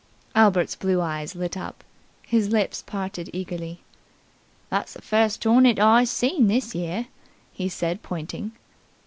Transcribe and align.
Albert's 0.33 0.75
blue 0.75 0.99
eyes 0.99 1.35
lit 1.35 1.55
up. 1.55 1.83
His 2.23 2.49
lips 2.49 2.81
parted 2.87 3.29
eagerly, 3.33 3.81
"That's 4.71 4.93
the 4.93 5.01
first 5.03 5.43
hornet 5.43 5.77
I 5.77 6.05
seen 6.05 6.47
this 6.47 6.73
year," 6.73 7.05
he 7.53 7.69
said 7.69 8.01
pointing. 8.01 8.53